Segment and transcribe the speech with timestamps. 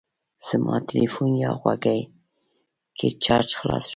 [0.47, 2.01] زما تلیفون یا غوږۍ
[2.97, 3.89] کې چارج خلاص شو.